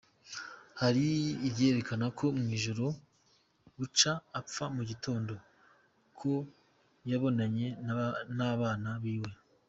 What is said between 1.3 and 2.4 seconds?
ivyerekana ko